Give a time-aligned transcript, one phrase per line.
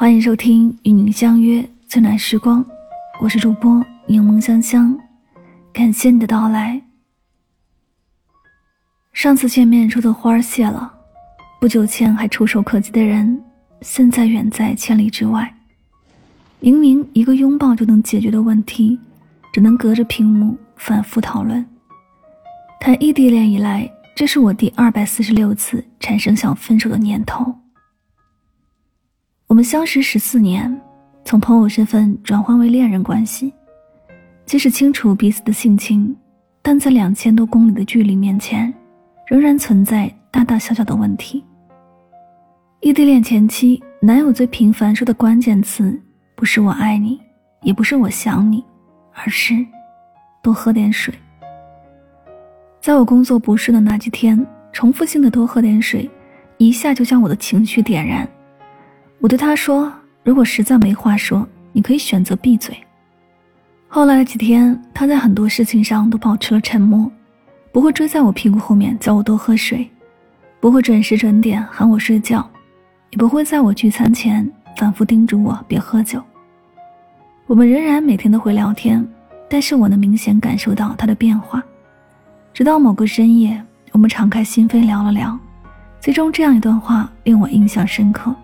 [0.00, 2.64] 欢迎收听与您相约最暖时光，
[3.20, 4.98] 我是主播柠檬香香，
[5.74, 6.80] 感谢你的到来。
[9.12, 10.90] 上次见面说的花儿谢了，
[11.60, 13.38] 不久前还触手可及的人，
[13.82, 15.54] 现在远在千里之外。
[16.60, 18.98] 明明一个拥抱就能解决的问题，
[19.52, 21.62] 只能隔着屏幕反复讨论。
[22.80, 23.86] 谈异地恋以来，
[24.16, 27.54] 这是我第二百四十六次产生想分手的念头。
[29.50, 30.80] 我们相识十四年，
[31.24, 33.52] 从朋友身份转换为恋人关系，
[34.46, 36.16] 即使清楚彼此的性情，
[36.62, 38.72] 但在两千多公里的距离面前，
[39.26, 41.44] 仍然存在大大小小的问题。
[42.78, 46.00] 异地恋前期，男友最频繁说的关键词。
[46.36, 47.20] 不是我爱你，
[47.62, 48.64] 也不是我想你，
[49.12, 49.66] 而是
[50.44, 51.12] 多喝点水。
[52.80, 56.08] 在我工作不顺的那几天，重复性的多喝点水，
[56.56, 58.24] 一下就将我的情绪点燃。
[59.20, 59.92] 我对他说
[60.24, 62.74] ：“如果实在没话说，你可以选择闭嘴。”
[63.86, 67.10] 后来几天，他在很多事情上都保持了沉默，
[67.70, 69.86] 不会追在我屁股后面叫我多喝水，
[70.58, 72.48] 不会准时准点喊我睡觉，
[73.10, 76.22] 也不会在我聚餐前反复叮嘱我别喝酒。
[77.46, 79.06] 我们仍然每天都会聊天，
[79.50, 81.62] 但是我能明显感受到他的变化。
[82.54, 83.62] 直到某个深夜，
[83.92, 85.38] 我们敞开心扉聊了聊，
[86.00, 88.34] 最终这样一段话令我印象深刻。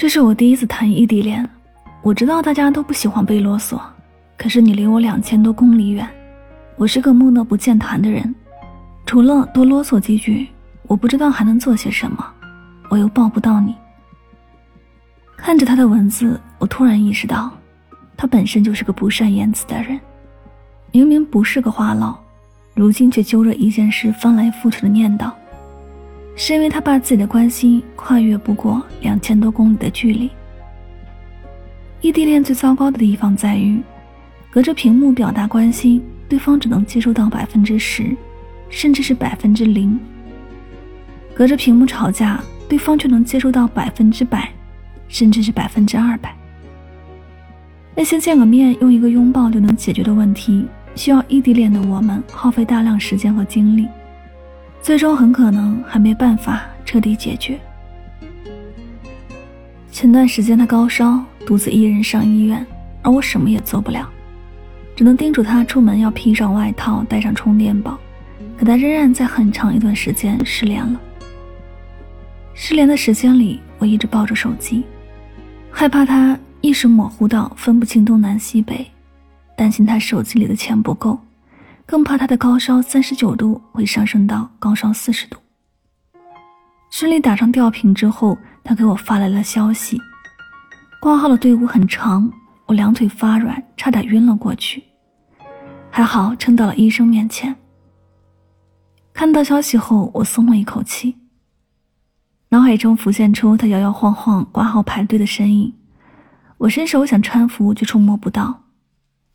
[0.00, 1.46] 这是我第一次谈异地恋，
[2.00, 3.78] 我知道大家都不喜欢被啰嗦，
[4.38, 6.08] 可是你离我两千多公里远，
[6.76, 8.34] 我是个木讷不健谈的人，
[9.04, 10.48] 除了多啰嗦几句，
[10.86, 12.26] 我不知道还能做些什么，
[12.88, 13.74] 我又抱不到你。
[15.36, 17.50] 看着他的文字，我突然意识到。
[18.16, 20.00] 他本身就是个不善言辞的人，
[20.92, 22.16] 明明不是个话痨，
[22.74, 25.30] 如今却揪着一件事翻来覆去的念叨，
[26.42, 30.30] 是因为他把自己的关心跨越不过两千多公里的距离。
[32.00, 33.78] 异地恋最糟糕的地方在于，
[34.50, 38.16] 隔着屏幕表达关心，对方只能接收到百分之十，
[38.70, 39.98] 甚至是百分之零；
[41.34, 44.50] 隔着屏幕吵架，对方却能接收到百分之百，
[45.08, 46.34] 甚至是百分之二百。
[47.94, 50.64] 那些见个面用一个拥抱就能解决的问题，
[50.94, 53.86] 需要异地恋的我们耗费大量时间和精力，
[54.82, 57.58] 最终很可能还没办法彻底解决。
[59.90, 62.66] 前段时间他高烧，独自一人上医院，
[63.02, 64.08] 而我什么也做不了，
[64.96, 67.98] 只能叮嘱他出门要披上外套，带上充电宝。
[68.58, 71.00] 可他仍然在很长一段时间失联了。
[72.54, 74.84] 失联的时间里，我一直抱着手机，
[75.70, 76.38] 害怕他。
[76.62, 78.86] 意识模糊到分不清东南西北，
[79.56, 81.18] 担心他手机里的钱不够，
[81.90, 85.36] 更怕他的高烧三十九度会上升到高烧四十度。
[86.88, 90.00] 顺利打上吊瓶之后，他给我发来了消息：
[91.00, 92.32] 挂号的队伍很长，
[92.66, 94.84] 我两腿发软，差点晕了过去，
[95.90, 97.52] 还好撑到了医生面前。
[99.12, 101.16] 看到消息后，我松了一口气，
[102.50, 105.74] 脑海中浮现出他摇摇晃晃挂号排队的身影。
[106.56, 108.62] 我伸手想搀扶，却触摸不到，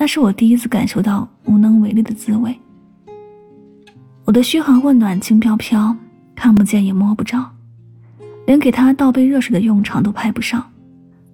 [0.00, 2.58] 那是我第一次感受到无能为力的滋味。
[4.24, 5.94] 我的嘘寒问暖轻飘飘，
[6.34, 7.44] 看不见也摸不着，
[8.46, 10.64] 连给他倒杯热水的用场都派不上。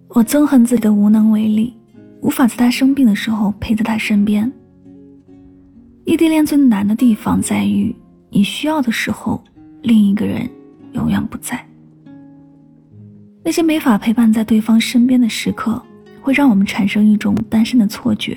[0.09, 1.73] 我憎恨自己的无能为力，
[2.23, 4.53] 无法在他生病的时候陪在他身边。
[6.05, 7.95] 异地恋最难的地方在于，
[8.31, 9.41] 你需要的时候，
[9.83, 10.45] 另一个人
[10.95, 11.65] 永远不在。
[13.45, 15.81] 那些没法陪伴在对方身边的时刻，
[16.21, 18.37] 会让我们产生一种单身的错觉，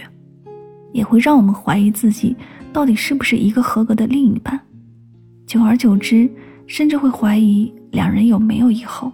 [0.91, 2.35] 也会让我们怀疑自己
[2.73, 4.59] 到底是不是一个合格的另一半。
[5.45, 6.29] 久而久之，
[6.67, 9.11] 甚至会怀疑两人有没有以后。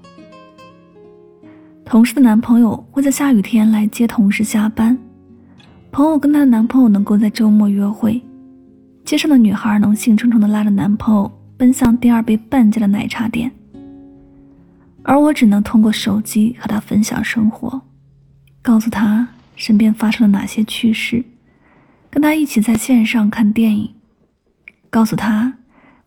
[1.86, 4.98] 同事的男朋友会在下雨天来接同事下班，
[5.92, 8.22] 朋友跟她的男朋友能够在周末约会，
[9.06, 13.52] 街上的女孩能兴冲冲地拉着男朋友奔向第二杯半价的奶茶店。
[15.04, 17.80] 而我只能通过手机和他分享生活，
[18.64, 21.24] 告诉他身边发生了哪些趣事，
[22.16, 23.94] 跟他一起在线上看电影，
[24.90, 25.54] 告诉他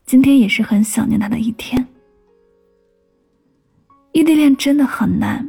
[0.06, 1.86] 今天也是很想念他的一天。
[4.12, 5.46] 异地恋真的很难，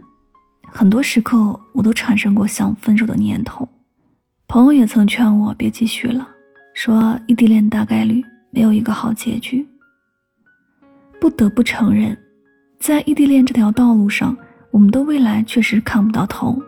[0.67, 3.65] 很多时刻我都产生过想分手的念头，
[4.49, 6.27] 朋友也曾劝我别继续了，
[6.73, 8.21] 说异地恋大概率
[8.51, 9.65] 没有一个好结局。
[11.21, 12.17] 不得不承认。
[12.81, 14.37] 在异地恋这条道路上，
[14.71, 16.61] 我们的未来确实看不到头，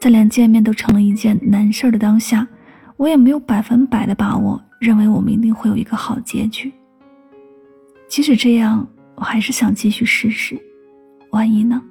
[0.00, 2.48] 在连见面都成了一件难事儿的当下，
[2.96, 6.72] 我也没有百分百的把握，认为我们一定会有一个好结局。
[8.08, 10.60] 即使这样，我还是想继续试试，
[11.30, 11.82] 万一呢？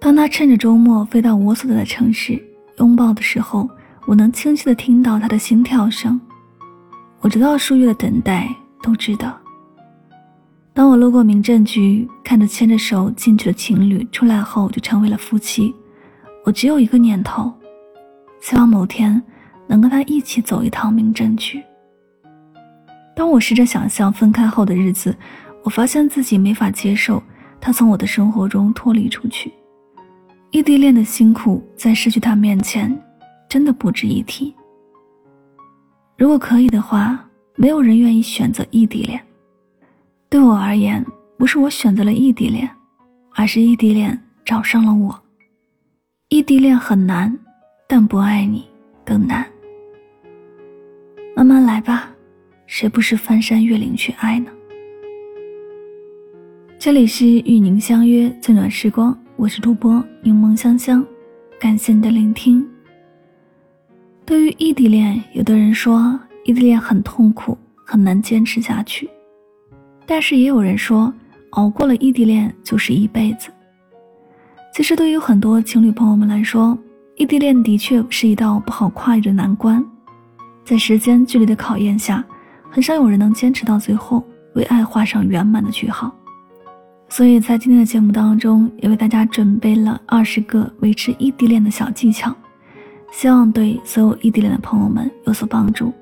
[0.00, 2.42] 当他趁着周末飞到我所在的城市
[2.78, 3.68] 拥抱的时候，
[4.06, 6.20] 我能清晰的听到他的心跳声。
[7.20, 8.48] 我知道数月的等待
[8.82, 9.38] 都知道。
[10.74, 15.74] 当我路过民政局，看着牵着手进去的情侣出来后就成为了夫妻，
[16.44, 17.52] 我只有一个念头，
[18.40, 19.22] 希望某天
[19.72, 21.64] 能跟他一起走一趟民政局。
[23.16, 25.16] 当我试着想象分开后的日子，
[25.62, 27.22] 我发现自己没法接受
[27.58, 29.50] 他从我的生活中脱离出去。
[30.50, 32.94] 异地恋的辛苦，在失去他面前，
[33.48, 34.54] 真的不值一提。
[36.18, 37.26] 如果可以的话，
[37.56, 39.18] 没有人愿意选择异地恋。
[40.28, 41.02] 对我而言，
[41.38, 42.68] 不是我选择了异地恋，
[43.34, 45.18] 而是异地恋找上了我。
[46.28, 47.34] 异地恋很难，
[47.88, 48.66] 但不爱你
[49.02, 49.46] 更难。
[51.42, 52.08] 慢慢来吧。
[52.66, 54.48] 谁不是翻山越岭去爱呢？
[56.78, 61.04] 这里是与您相约最暖时光，我是主播柠檬香香，
[61.58, 62.64] 感谢你的聆听。
[64.24, 69.10] 对于异地恋，有的人说异地恋很痛苦，很难坚持下去，
[70.06, 71.12] 但是也有人说
[71.50, 73.50] 熬过了异地恋就是一辈子。
[74.72, 76.78] 其实对于很多情侣朋友们来说，
[77.16, 79.84] 异地恋的确是一道不好跨越的难关，
[80.64, 82.24] 在时间距离的考验下。
[82.70, 84.24] 很少有人能坚持到最后，
[84.54, 86.10] 为爱画上圆满的句号。
[87.06, 92.34] 所以在今天的节目当中，也为大家准备了二十个维持异地恋的小技巧，
[93.10, 95.92] 希望对所有异地恋的朋友们有所帮助。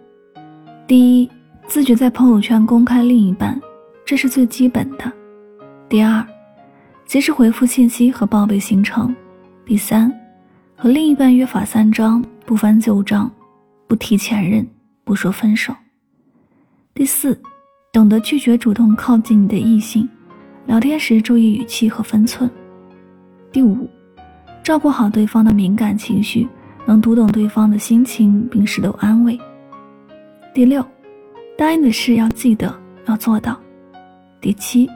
[0.87, 1.29] 第一，
[1.67, 3.61] 自觉在朋友圈公开另一半，
[4.05, 5.13] 这是最基本的。
[5.89, 6.25] 第二，
[7.05, 9.13] 及时回复信息和报备行程。
[9.67, 10.13] 第三，
[10.77, 13.29] 和另一半约法三章：不翻旧账，
[13.91, 14.65] 不提前任，
[15.03, 15.75] 不说分手。
[16.95, 17.37] 第四，
[17.93, 20.09] 懂得拒绝主动靠近你的异性，
[20.67, 22.49] 聊天时注意语气和分寸。
[23.51, 23.91] 第五，
[24.63, 26.49] 照顾好对方的敏感情绪，
[26.87, 29.37] 能读懂对方的心情并适度安慰。
[30.55, 30.87] 第六，
[31.59, 32.73] 答应的事要记得
[33.09, 33.61] 要做到。
[34.41, 34.89] 第七，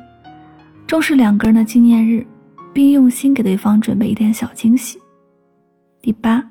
[0.86, 2.24] 重视两个人的纪念日，
[2.72, 5.00] 并用心给对方准备一点小惊喜。
[6.00, 6.48] 第八，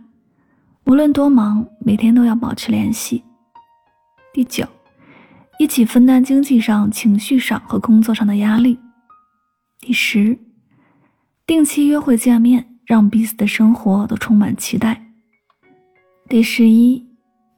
[0.85, 3.23] 无论多忙，每天都要保持联系。
[4.33, 4.65] 第九。
[5.59, 8.77] 一起分担经济上、情绪上和工作上的压力。
[9.79, 10.37] 第十，
[11.45, 14.99] 定期约会见面，让彼此的生活都充满期待。
[16.27, 17.05] 第十一，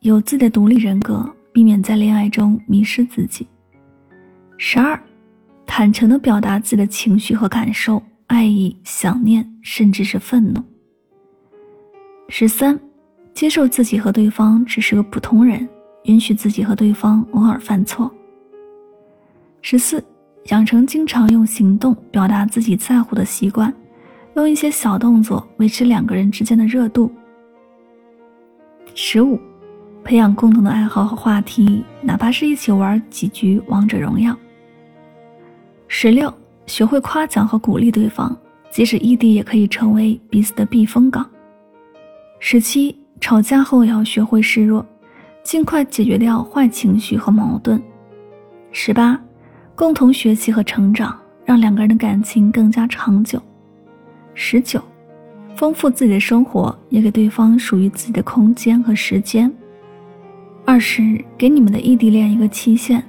[0.01, 3.47] 有自己的独立人格，避免在恋爱中迷失自己。
[4.57, 5.01] 十二，
[5.65, 10.61] 坦诚的表达自己的情绪和感受，爱意、想念，甚至是愤怒。
[12.27, 12.77] 十三，
[13.35, 15.69] 接受自己和对方只是个普通人。
[16.05, 18.11] 允许自己和对方偶尔犯错。
[19.63, 20.03] 十四，
[20.51, 23.73] 养成经常用行动表达自己在乎的习惯，
[24.35, 27.11] 用一些小动作维持两个人之间的热度。
[28.93, 29.39] 十五，
[30.03, 34.37] 培养共同的爱好和话题，哪怕是一起玩几局王者荣耀。
[35.87, 36.31] 十六，
[36.67, 38.37] 学会夸奖和鼓励对方，
[38.69, 41.27] 即使异地也可以成为彼此的避风港。
[42.39, 44.85] 十七，吵架后要学会示弱。
[45.43, 47.79] 尽快解决掉坏情绪和矛盾。
[48.71, 49.21] 十八，
[49.75, 51.15] 共同学习和成长，
[51.45, 53.39] 让两个人的感情更加长久。
[54.33, 54.81] 十九，
[55.55, 59.49] 丰富自己的生活，也给对方属于自己的空间和时间。
[60.65, 63.03] 二十，给你们的异地恋一个期限，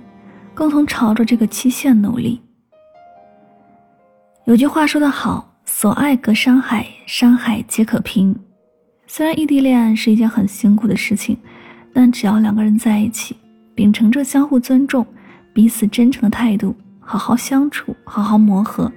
[0.55, 2.39] 共同朝着这个期限努力。
[4.45, 8.39] 有句话说得好：“所爱隔山海，山海皆可平。”
[9.17, 11.35] 虽然异地恋是一件很辛苦的事情。
[11.91, 13.35] 但只要两个人在一起，
[13.75, 15.07] 秉承着相互尊重、
[15.55, 18.93] 彼此真诚的态度，好好相处，好好磨合，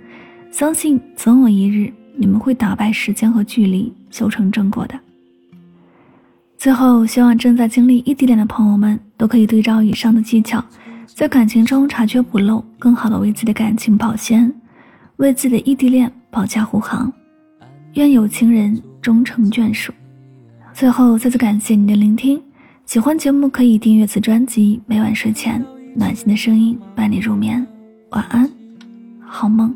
[0.51, 4.99] 相信总有一日你们会打败时间和距离，修成正果的。
[6.57, 10.61] 最后，希望正在经历异地恋的朋友们都可以对照以上的技巧，
[11.05, 14.53] 在感情中查缺补漏，更好的为自己的感情保鲜，
[15.15, 17.09] 为自己的异地恋保驾护航。
[17.93, 19.93] 愿有情人终成眷属。
[20.73, 22.41] 最后，再次感谢你的聆听。
[22.85, 27.65] 喜欢节目可以订阅此专辑，每晚睡前暖心的声音伴你入眠，
[28.11, 28.49] 晚安，
[29.19, 29.75] 好梦。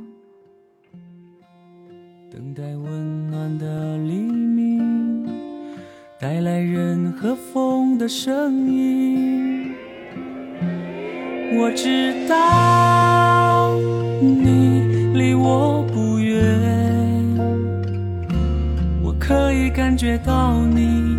[2.31, 5.27] 等待温暖的黎明，
[6.19, 9.71] 带来人和风的声音。
[11.55, 13.75] 我知道
[14.19, 15.82] 你离我
[19.73, 21.17] 感觉到你。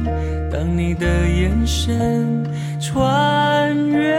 [0.51, 2.45] 当你的眼神
[2.81, 4.17] 穿越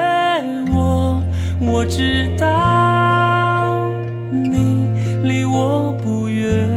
[0.73, 1.23] 我，
[1.61, 3.89] 我知道
[4.31, 4.89] 你
[5.23, 6.69] 离我不远。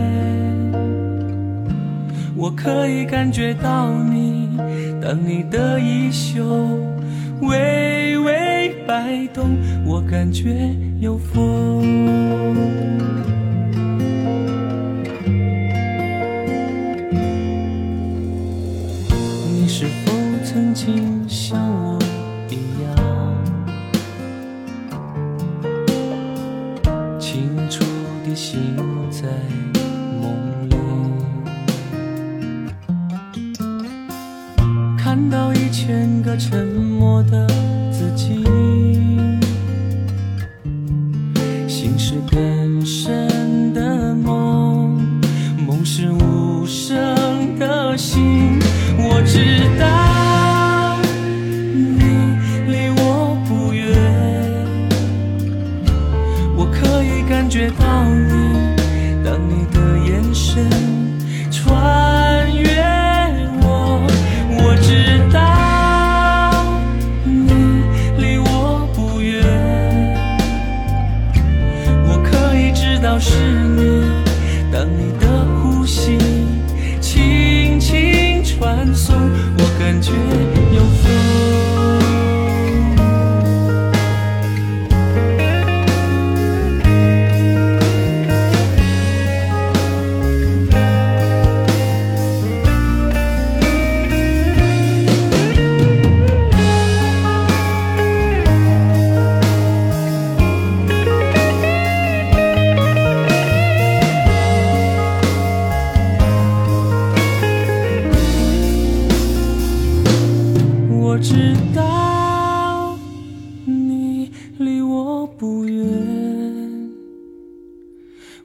[2.37, 4.57] 我可以感觉到你，
[5.03, 6.45] 当你的衣袖
[7.41, 12.09] 微微摆动，我感觉有风。
[20.59, 21.88] 否曾经像我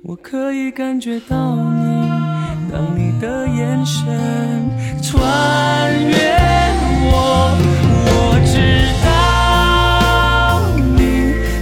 [0.05, 2.10] 我可以感觉到你，
[2.69, 4.03] 当你的眼神
[5.01, 6.13] 穿越
[7.05, 7.55] 我，
[8.05, 8.60] 我知
[9.05, 9.07] 道
[10.98, 11.00] 你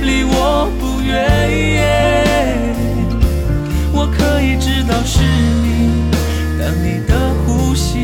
[0.04, 1.14] 离我不远，
[3.94, 6.10] 我可以知道是你，
[6.60, 7.14] 当你的
[7.46, 8.04] 呼吸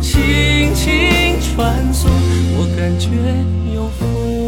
[0.00, 2.10] 轻轻传送，
[2.56, 3.10] 我感觉
[3.74, 4.41] 有风。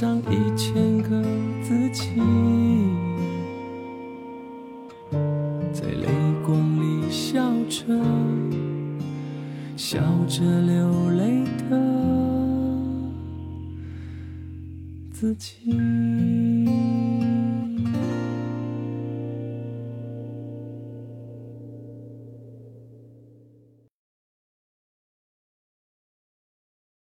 [0.00, 1.20] 上一千个
[1.60, 2.12] 自己，
[5.72, 6.06] 在泪
[6.46, 7.84] 光里笑着，
[9.76, 11.76] 笑着流泪的。
[15.10, 16.07] 自己。